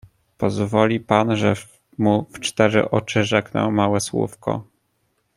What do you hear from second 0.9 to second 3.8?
pan, że mu w cztery oczy rzeknę